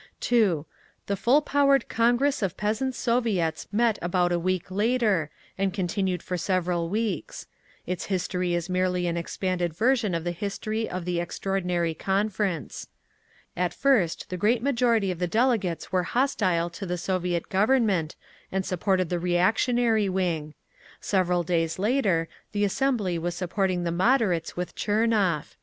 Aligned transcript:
The 0.27 0.65
full 1.15 1.43
powered 1.43 1.87
Congress 1.87 2.41
of 2.41 2.57
Peasants' 2.57 2.97
Soviets 2.97 3.67
met 3.71 3.99
about 4.01 4.31
a 4.31 4.39
week 4.39 4.71
later, 4.71 5.29
and 5.59 5.71
continued 5.75 6.23
for 6.23 6.37
several 6.37 6.89
weeks. 6.89 7.45
Its 7.85 8.05
history 8.05 8.55
is 8.55 8.67
merely 8.67 9.05
an 9.05 9.15
expanded 9.15 9.75
version 9.75 10.15
of 10.15 10.23
the 10.23 10.31
history 10.31 10.89
of 10.89 11.05
the 11.05 11.19
"Extraordinary 11.19 11.93
Conference." 11.93 12.87
At 13.55 13.75
first 13.75 14.31
the 14.31 14.37
great 14.37 14.63
majority 14.63 15.11
of 15.11 15.19
the 15.19 15.27
delegates 15.27 15.91
were 15.91 16.01
hostile 16.01 16.71
to 16.71 16.87
the 16.87 16.97
Soviet 16.97 17.49
Government, 17.49 18.15
and 18.51 18.65
supported 18.65 19.09
the 19.09 19.19
reactionary 19.19 20.09
wing. 20.09 20.55
Several 20.99 21.43
days 21.43 21.77
later 21.77 22.27
the 22.53 22.63
assembly 22.65 23.19
was 23.19 23.35
supporting 23.35 23.83
the 23.83 23.91
moderates 23.91 24.57
with 24.57 24.73
Tchernov. 24.73 25.53